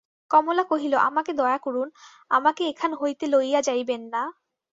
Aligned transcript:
কমলা 0.31 0.63
কহিল, 0.63 0.93
আমাকে 1.07 1.31
দয়া 1.33 1.57
করুন, 1.57 1.87
আমাকে 2.31 2.61
এখান 2.67 2.91
হইতে 3.01 3.25
লইয়া 3.27 3.59
যাইবেন 3.61 4.01
না। 4.13 4.23